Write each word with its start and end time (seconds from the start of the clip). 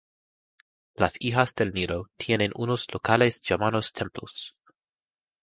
Las 0.95 1.13
Hijas 1.19 1.53
del 1.53 1.73
Nilo 1.75 2.07
tienen 2.17 2.53
unos 2.55 2.91
locales 2.91 3.39
llamados 3.39 3.93
templos. 3.93 4.55